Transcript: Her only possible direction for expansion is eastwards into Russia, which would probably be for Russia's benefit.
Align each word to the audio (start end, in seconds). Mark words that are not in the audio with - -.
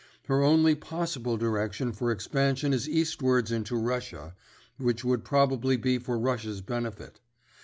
Her 0.25 0.41
only 0.41 0.73
possible 0.73 1.37
direction 1.37 1.93
for 1.93 2.11
expansion 2.11 2.73
is 2.73 2.89
eastwards 2.89 3.51
into 3.51 3.75
Russia, 3.75 4.33
which 4.79 5.05
would 5.05 5.23
probably 5.23 5.77
be 5.77 5.99
for 5.99 6.17
Russia's 6.17 6.61
benefit. 6.61 7.19